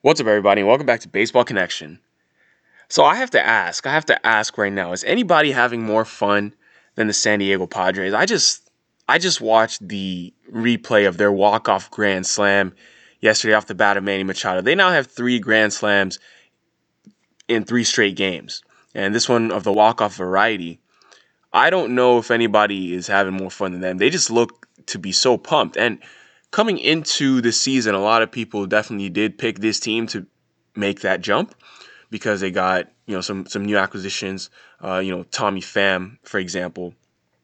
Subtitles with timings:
[0.00, 1.98] What's up, everybody, and welcome back to Baseball Connection.
[2.88, 6.04] So, I have to ask, I have to ask right now, is anybody having more
[6.04, 6.54] fun
[6.94, 8.14] than the San Diego Padres?
[8.14, 8.70] I just,
[9.08, 12.74] I just watched the replay of their walk-off grand slam
[13.20, 14.60] yesterday off the bat of Manny Machado.
[14.60, 16.20] They now have three grand slams
[17.48, 18.62] in three straight games,
[18.94, 20.78] and this one of the walk-off variety.
[21.52, 23.98] I don't know if anybody is having more fun than them.
[23.98, 25.98] They just look to be so pumped, and
[26.50, 30.26] coming into the season, a lot of people definitely did pick this team to
[30.74, 31.54] make that jump
[32.10, 34.50] because they got you know some some new acquisitions.
[34.82, 36.94] Uh, you know Tommy Pham, for example,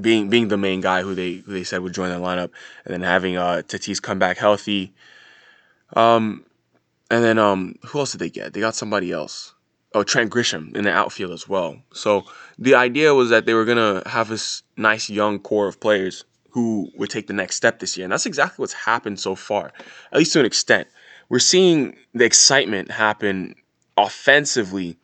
[0.00, 2.50] being being the main guy who they who they said would join the lineup,
[2.84, 4.92] and then having uh, Tatis come back healthy.
[5.94, 6.44] Um,
[7.10, 8.52] and then um, who else did they get?
[8.52, 9.54] They got somebody else.
[9.94, 11.78] Oh, Trent Grisham in the outfield as well.
[11.94, 12.24] So
[12.58, 16.24] the idea was that they were gonna have this nice young core of players
[16.58, 18.04] who would take the next step this year.
[18.04, 19.72] And that's exactly what's happened so far,
[20.10, 20.88] at least to an extent.
[21.28, 23.54] We're seeing the excitement happen
[23.96, 24.96] offensively,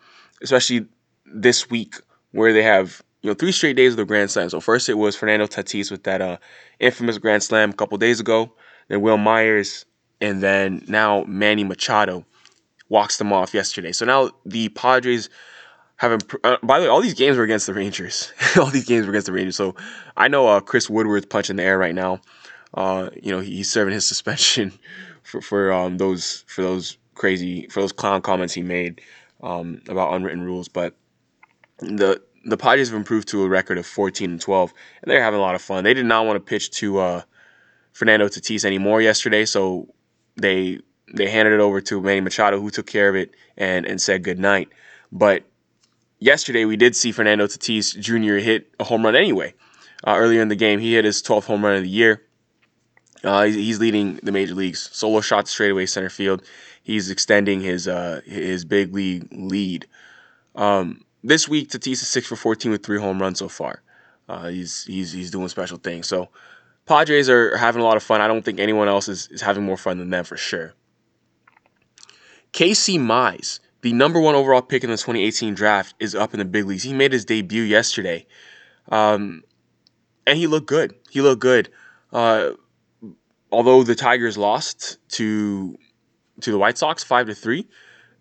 [0.43, 0.87] especially
[1.25, 1.95] this week
[2.33, 4.51] where they have you know three straight days of the Grand Slam.
[4.51, 6.39] So first it was Fernando Tatis with that uh,
[6.81, 8.53] infamous Grand Slam a couple days ago,
[8.89, 9.87] then Wil Myers,
[10.21, 12.27] and then now Manny Machado
[12.89, 13.93] walks them off yesterday.
[13.93, 15.31] So now the Padres
[15.97, 18.33] have uh, by the way, all these games were against the Rangers.
[18.57, 19.57] all these games were against the Rangers.
[19.57, 19.75] So
[20.17, 22.21] I know uh, Chris Woodward's punching the air right now.
[22.75, 24.73] Uh, you know, he's serving his suspension
[25.23, 29.01] for for um, those for those crazy for those clown comments he made
[29.43, 30.69] um, about unwritten rules.
[30.69, 30.95] But
[31.79, 35.41] the the Padres have improved to a record of 14 and 12, and they're having
[35.41, 35.85] a lot of fun.
[35.85, 37.23] They did not want to pitch to uh,
[37.93, 39.89] Fernando Tatis anymore yesterday, so
[40.37, 40.81] they
[41.13, 44.25] they handed it over to Manny Machado, who took care of it and and said
[44.25, 44.69] good night.
[45.13, 45.45] But
[46.19, 48.37] yesterday we did see Fernando Tatis Jr.
[48.45, 49.55] hit a home run anyway.
[50.07, 52.23] Uh, earlier in the game, he hit his 12th home run of the year.
[53.23, 54.91] Uh, he's, leading the major leagues.
[54.93, 56.43] Solo shot straightaway center field.
[56.83, 59.87] He's extending his uh, his big league lead.
[60.55, 63.83] Um, this week, Tatis is six for 14 with three home runs so far.
[64.29, 66.07] Uh, he's he's he's doing special things.
[66.07, 66.29] So
[66.87, 68.21] Padres are having a lot of fun.
[68.21, 70.75] I don't think anyone else is, is having more fun than them for sure.
[72.53, 76.45] Casey Mize the number one overall pick in the 2018 draft is up in the
[76.47, 76.83] big leagues.
[76.83, 78.27] He made his debut yesterday,
[78.89, 79.45] um,
[80.27, 80.95] and he looked good.
[81.11, 81.69] He looked good.
[82.11, 82.53] Uh,
[83.53, 85.77] although the Tigers lost to
[86.41, 87.69] to the White Sox five to three,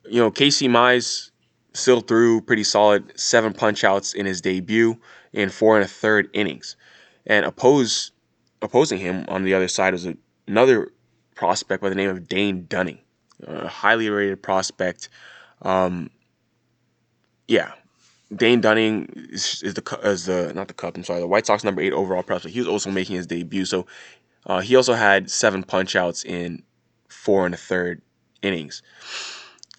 [0.03, 1.31] you know Casey Mize
[1.71, 4.99] still threw pretty solid seven punch outs in his debut
[5.31, 6.75] in four and a third innings,
[7.25, 8.11] and oppose
[8.61, 10.09] opposing him on the other side was
[10.45, 10.91] another
[11.35, 12.99] prospect by the name of Dane Dunning,
[13.47, 15.07] a highly rated prospect.
[15.61, 16.09] Um,
[17.47, 17.73] yeah,
[18.35, 20.97] Dane Dunning is, is, the as the not the Cup.
[20.97, 22.53] I'm sorry, the White Sox number eight overall prospect.
[22.53, 23.85] He was also making his debut, so
[24.45, 26.63] uh, he also had seven punch outs in
[27.09, 28.01] four and a third
[28.41, 28.81] innings,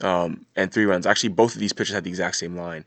[0.00, 1.06] um, and three runs.
[1.06, 2.84] Actually, both of these pitchers had the exact same line,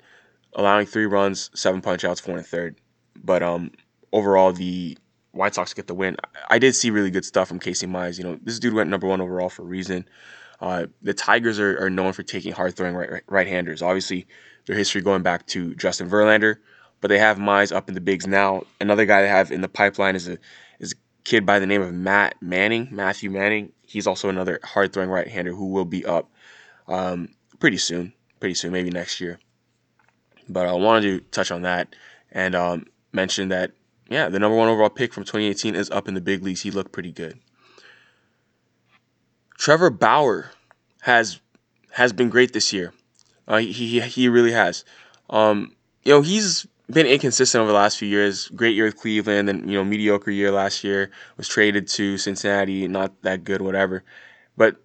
[0.54, 2.76] allowing three runs, seven punch outs, four and a third.
[3.16, 3.72] But um,
[4.14, 4.98] overall, the
[5.32, 6.18] White Sox get the win.
[6.50, 8.18] I did see really good stuff from Casey Mize.
[8.18, 10.08] You know, this dude went number one overall for a reason.
[10.60, 13.82] Uh, the Tigers are, are known for taking hard throwing right, right handers.
[13.82, 14.28] Obviously,
[14.66, 16.58] their history going back to Justin Verlander,
[17.00, 18.64] but they have Mize up in the bigs now.
[18.82, 20.38] Another guy they have in the pipeline is a
[20.80, 23.72] is a kid by the name of Matt Manning, Matthew Manning.
[23.84, 26.30] He's also another hard throwing right hander who will be up
[26.88, 27.30] um,
[27.60, 29.40] pretty soon, pretty soon, maybe next year.
[30.50, 31.96] But I wanted to touch on that
[32.32, 33.72] and um, mention that
[34.10, 36.62] yeah, the number one overall pick from 2018 is up in the big leagues.
[36.62, 37.40] He looked pretty good.
[39.58, 40.52] Trevor Bauer
[41.02, 41.40] has
[41.92, 42.94] has been great this year.
[43.48, 44.86] Uh, he he really has.
[45.30, 48.48] Um, you know, he's been inconsistent over the last few years.
[48.50, 51.12] Great year with Cleveland, and you know, mediocre year last year.
[51.38, 54.04] Was traded to Cincinnati, not that good, whatever.
[54.56, 54.78] But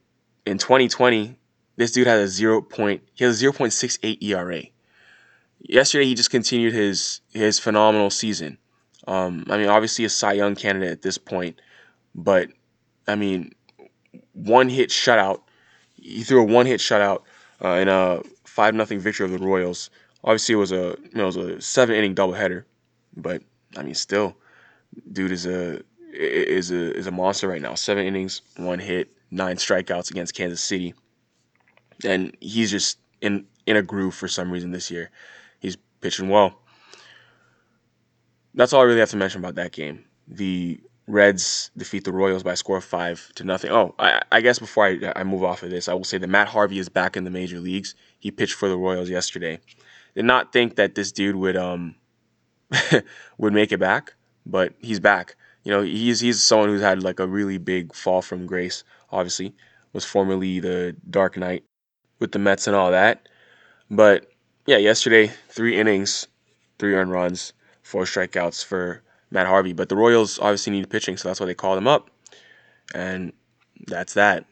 [0.46, 1.36] in 2020,
[1.76, 3.02] this dude had a zero point.
[3.14, 4.62] He has a 0.68 ERA.
[5.60, 8.58] Yesterday, he just continued his his phenomenal season.
[9.06, 11.60] Um, I mean, obviously a Cy Young candidate at this point,
[12.14, 12.48] but
[13.06, 13.52] I mean,
[14.32, 15.42] one hit shutout.
[15.94, 17.22] He threw a one hit shutout
[17.64, 19.90] uh, in a five nothing victory of the Royals.
[20.24, 22.64] Obviously, it was a you know it was a seven inning doubleheader,
[23.16, 23.42] but
[23.76, 24.36] I mean, still,
[25.12, 27.74] dude is a is a is a monster right now.
[27.74, 30.94] Seven innings, one hit, nine strikeouts against Kansas City,
[32.04, 35.10] and he's just in in a groove for some reason this year.
[35.60, 36.58] He's pitching well.
[38.54, 40.04] That's all I really have to mention about that game.
[40.28, 43.70] The Reds defeat the Royals by a score of five to nothing.
[43.70, 46.28] Oh, I, I guess before I, I move off of this, I will say that
[46.28, 47.94] Matt Harvey is back in the major leagues.
[48.18, 49.58] He pitched for the Royals yesterday.
[50.14, 51.96] Did not think that this dude would um
[53.38, 54.14] would make it back,
[54.46, 55.36] but he's back.
[55.64, 59.54] You know, he's he's someone who's had like a really big fall from grace, obviously.
[59.92, 61.64] was formerly the Dark Knight
[62.18, 63.28] with the Mets and all that.
[63.90, 64.26] But
[64.66, 66.28] yeah, yesterday, three innings,
[66.78, 67.52] three earned runs,
[67.82, 69.02] four strikeouts for
[69.32, 69.72] Matt Harvey.
[69.72, 72.10] But the Royals obviously need pitching, so that's why they called him up.
[72.94, 73.32] And
[73.86, 74.44] that's that.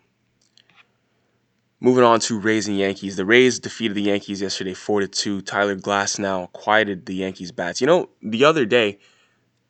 [1.82, 3.16] Moving on to Rays and Yankees.
[3.16, 5.40] The Rays defeated the Yankees yesterday 4 to 2.
[5.42, 7.80] Tyler Glasnow quieted the Yankees bats.
[7.80, 8.98] You know, the other day,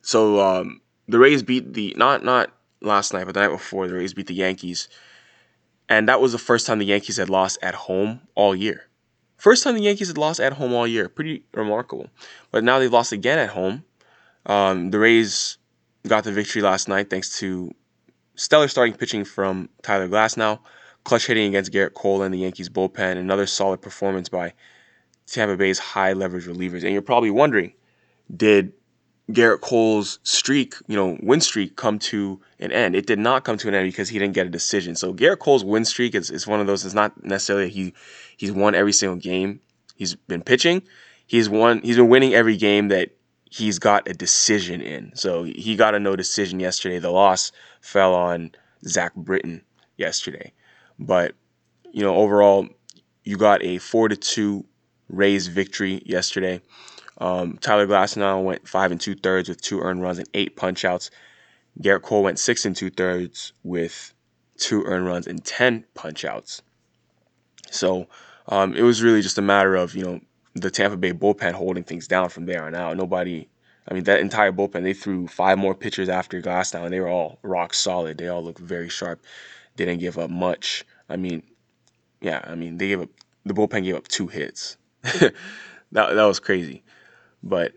[0.03, 3.95] so um, the Rays beat the not not last night, but the night before, the
[3.95, 4.89] Rays beat the Yankees.
[5.89, 8.87] And that was the first time the Yankees had lost at home all year.
[9.37, 11.09] First time the Yankees had lost at home all year.
[11.09, 12.09] Pretty remarkable.
[12.51, 13.85] But now they've lost again at home.
[14.46, 15.58] Um, the Rays
[16.06, 17.70] got the victory last night thanks to
[18.34, 20.60] stellar starting pitching from Tyler Glasnow
[21.04, 24.52] clutch hitting against Gerrit Cole and the Yankees bullpen, another solid performance by
[25.26, 26.82] Tampa Bay's high leverage relievers.
[26.82, 27.72] And you're probably wondering,
[28.34, 28.72] did
[29.31, 32.94] Gerrit Cole's streak, you know, win streak come to an end?
[32.94, 34.94] It did not come to an end because he didn't get a decision.
[34.94, 37.94] So Gerrit Cole's win streak is, is one of those, it's not necessarily he
[38.37, 39.60] he's won every single game
[39.94, 40.82] he's been pitching.
[41.26, 43.10] He's won he's been winning every game that
[43.50, 45.12] he's got a decision in.
[45.14, 46.99] So he got a no decision yesterday.
[46.99, 48.52] The loss fell on
[48.87, 49.62] Zach Britton
[49.97, 50.52] yesterday.
[50.99, 51.35] But
[51.93, 52.69] you know, overall,
[53.25, 54.64] you got a four to two
[55.08, 56.62] Rays victory yesterday.
[57.19, 60.85] Um, Tyler Glasnow went five and two thirds with two earned runs and eight punch
[60.85, 61.11] outs.
[61.81, 64.14] Gerrit Cole went six and two thirds with
[64.56, 66.62] two earned runs and ten punch outs.
[67.70, 68.06] So
[68.47, 70.20] um, it was really just a matter of you know
[70.55, 72.97] the Tampa Bay bullpen holding things down from there on out.
[72.97, 73.49] Nobody,
[73.88, 77.08] I mean that entire bullpen, they threw five more pitchers after Glasnow, and they were
[77.08, 78.19] all rock solid.
[78.19, 79.25] They all looked very sharp.
[79.76, 80.85] Didn't give up much.
[81.08, 81.43] I mean,
[82.20, 83.11] yeah, I mean they gave up
[83.44, 84.76] the bullpen gave up two hits.
[85.02, 85.32] that
[85.93, 86.82] that was crazy,
[87.43, 87.73] but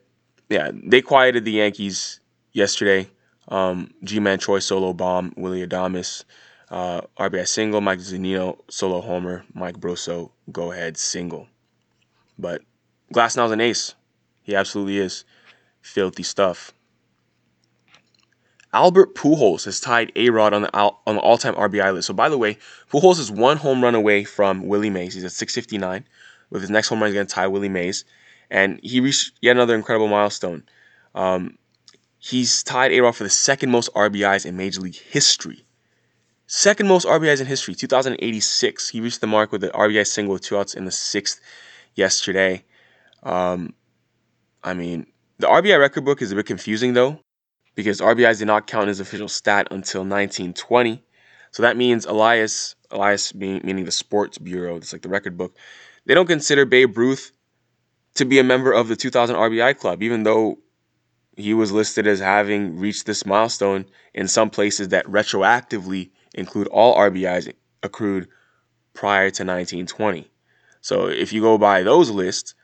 [0.50, 2.20] yeah, they quieted the Yankees
[2.52, 3.10] yesterday.
[3.48, 6.24] Um, Ji-Man Choi solo bomb, Willie Adames,
[6.70, 11.48] uh, RBI single, Mike Zunino solo homer, Mike Brosseau go ahead single.
[12.38, 12.62] But
[13.14, 13.96] Glasnow's an ace.
[14.42, 15.24] He absolutely is.
[15.82, 16.74] Filthy stuff.
[18.74, 22.08] Albert Pujols has tied A Rod on the on the all time RBI list.
[22.08, 22.58] So by the way,
[22.92, 25.14] Pujols is one home run away from Willie Mays.
[25.14, 26.06] He's at 659.
[26.50, 28.06] With his next home run, he's going to tie Willie Mays,
[28.50, 30.64] and he reached yet another incredible milestone.
[31.16, 31.58] Um,
[32.20, 35.66] he's tied A Rod for the second most RBIs in Major League history.
[36.48, 38.90] Second most RBIs in history, 2086.
[38.90, 41.40] He reached the mark with the RBI single with two outs in the sixth
[41.96, 42.64] yesterday.
[43.24, 43.74] Um,
[44.64, 45.08] I mean,
[45.40, 47.20] the RBI record book is a bit confusing though
[47.76, 51.04] because RBIs did not count as official stat until 1920.
[51.52, 55.56] So that means Elias, Elias meaning the Sports Bureau, it's like the record book,
[56.06, 57.32] they don't consider Babe Ruth
[58.16, 60.60] to be a member of the 2000 RBI club, even though
[61.36, 66.96] he was listed as having reached this milestone in some places that retroactively include all
[66.96, 68.28] RBIs accrued
[68.94, 70.30] prior to 1920.
[70.84, 72.56] So if you go by those lists,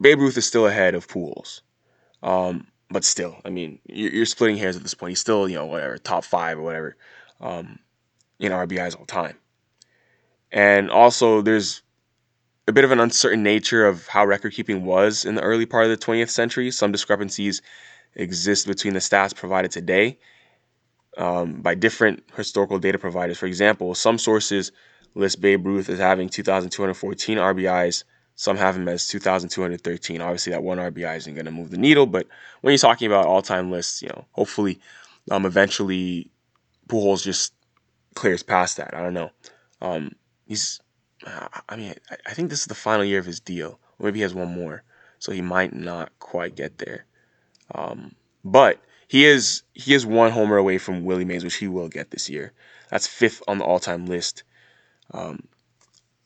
[0.00, 1.60] Babe Ruth is still ahead of Pujols.
[2.22, 5.10] Um, but still, I mean, you're, splitting hairs at this point.
[5.10, 6.96] He's still, you know, whatever, top five or whatever
[7.40, 7.80] um,
[8.38, 9.36] in RBIs all time.
[10.52, 11.82] And also, there's
[12.68, 15.84] a bit of an uncertain nature of how record keeping was in the early part
[15.84, 16.70] of the 20th century.
[16.70, 17.60] Some discrepancies
[18.14, 20.16] exist between the stats provided today
[21.18, 23.36] um, by different historical data providers.
[23.36, 24.70] For example, some sources
[25.14, 28.04] list Babe Ruth as having 2,214 RBIs
[28.36, 30.20] some have him as 2,213.
[30.20, 32.26] Obviously, that one RBI isn't going to move the needle, but
[32.60, 34.80] when you're talking about all-time lists, you know, hopefully,
[35.30, 36.30] um, eventually,
[36.88, 37.54] Pujols just
[38.14, 38.94] clears past that.
[38.94, 39.30] I don't know.
[39.80, 40.12] Um,
[40.46, 40.80] he's,
[41.68, 41.94] I mean,
[42.26, 43.78] I think this is the final year of his deal.
[44.00, 44.82] maybe he has one more,
[45.18, 47.06] so he might not quite get there.
[47.72, 51.88] Um, but he is he is one homer away from Willie Mays, which he will
[51.88, 52.52] get this year.
[52.90, 54.42] That's fifth on the all-time list.
[55.12, 55.40] Um,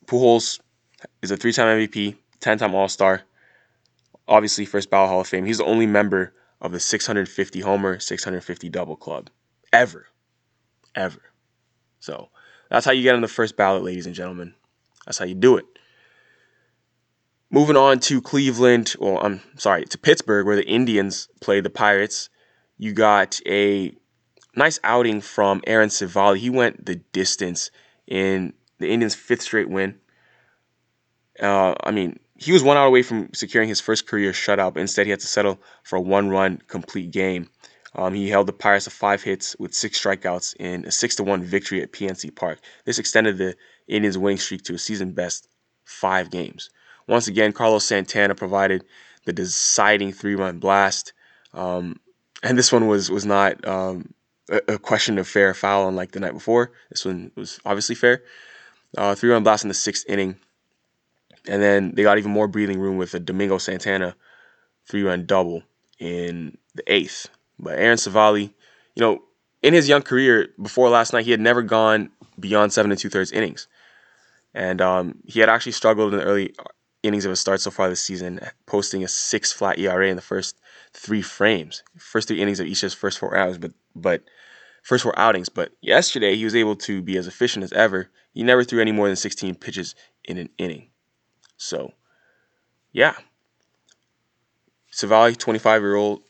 [0.07, 0.61] Pujols
[1.23, 3.23] is a three time MVP, 10 time All Star,
[4.27, 5.45] obviously first ballot Hall of Fame.
[5.45, 9.31] He's the only member of the 650 homer, 650 double club
[9.73, 10.07] ever.
[10.95, 11.21] Ever.
[12.01, 12.31] So
[12.71, 14.55] that's how you get on the first ballot, ladies and gentlemen.
[15.07, 15.67] That's how you do it.
[17.51, 22.29] Moving on to Cleveland, well, I'm sorry, to Pittsburgh, where the Indians played the Pirates.
[22.77, 23.95] You got a
[24.55, 26.37] nice outing from Aaron Civale.
[26.37, 27.71] He went the distance
[28.07, 29.99] in the Indians' fifth straight win.
[31.41, 34.81] Uh, I mean, he was one out away from securing his first career shutout, but
[34.81, 37.49] instead he had to settle for a one-run complete game.
[37.95, 41.25] Um, he held the Pirates to five hits with six strikeouts in a six to
[41.25, 42.61] one victory at PNC Park.
[42.85, 43.57] This extended the
[43.89, 45.49] Indians' winning streak to a season best
[45.85, 46.71] five games.
[47.09, 48.85] Once again, Carlos Santana provided
[49.25, 51.13] the deciding three-run blast,
[51.55, 51.99] um,
[52.43, 54.13] and this one was was not um,
[54.51, 56.73] a, a question of fair foul unlike the night before.
[56.91, 58.23] This one was obviously fair.
[58.97, 60.37] Uh, three run blast in the sixth inning.
[61.47, 64.14] And then they got even more breathing room with a Domingo Santana
[64.88, 65.62] three run double
[65.99, 67.28] in the eighth.
[67.59, 69.23] But Aaron Civale, you know,
[69.62, 73.11] in his young career before last night, he had never gone beyond seven and two
[73.11, 73.66] thirds innings.
[74.54, 76.54] And um, he had actually struggled in the early
[77.02, 80.23] innings of his start so far this season, posting a six flat ERA in the
[80.23, 80.59] first
[80.92, 83.59] three frames, first three innings of each of his first four outings.
[83.59, 84.23] But but
[84.88, 85.50] first four outings.
[85.50, 88.09] But yesterday he was able to be as efficient as ever.
[88.33, 90.88] He never threw any more than 16 pitches in an inning.
[91.59, 91.92] So,
[92.90, 93.14] yeah.
[94.90, 96.23] Civale, 25 year old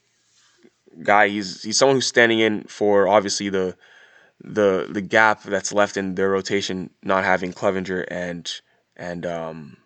[1.05, 1.29] guy.
[1.29, 3.77] He's he's someone who's standing in for obviously the
[4.43, 8.51] the the gap that's left in their rotation, not having Clevinger and
[8.97, 9.77] and um,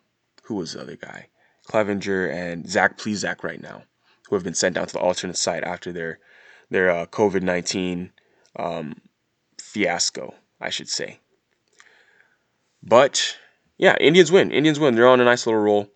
[0.44, 1.28] who was the other guy?
[1.68, 3.82] Clevinger and Zach Plesac right now,
[4.28, 6.18] who have been sent down to the alternate site after their
[6.70, 8.12] their uh, COVID nineteen
[8.56, 8.94] um,
[9.60, 11.18] fiasco, I should say.
[12.82, 13.36] But
[13.78, 14.50] yeah, Indians win.
[14.50, 14.94] Indians win.
[14.94, 15.88] They're on a nice little roll,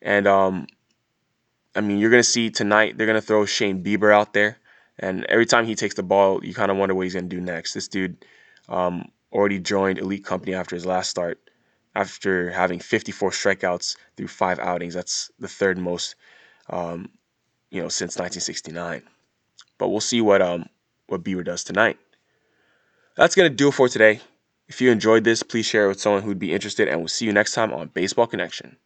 [0.00, 0.66] and um,
[1.74, 2.96] I mean, you're gonna see tonight.
[2.96, 4.58] They're gonna throw Shane Bieber out there,
[4.98, 7.40] and every time he takes the ball, you kind of wonder what he's gonna do
[7.40, 7.74] next.
[7.74, 8.24] This dude
[8.68, 11.38] um, already joined elite company after his last start,
[11.94, 14.94] after having 54 strikeouts through five outings.
[14.94, 16.14] That's the third most,
[16.70, 17.10] um,
[17.70, 19.02] you know, since 1969.
[19.78, 20.66] But we'll see what um
[21.06, 21.98] what Bieber does tonight.
[23.16, 24.20] That's gonna do it for today.
[24.68, 27.26] If you enjoyed this, please share it with someone who'd be interested, and we'll see
[27.26, 28.76] you next time on Baseball Connection.